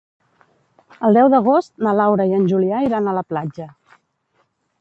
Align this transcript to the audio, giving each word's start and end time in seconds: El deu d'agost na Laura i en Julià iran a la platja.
El 1.09 1.19
deu 1.19 1.29
d'agost 1.33 1.71
na 1.87 1.93
Laura 1.99 2.27
i 2.31 2.35
en 2.39 2.49
Julià 2.55 2.83
iran 2.89 3.11
a 3.13 3.17
la 3.19 3.25
platja. 3.35 3.73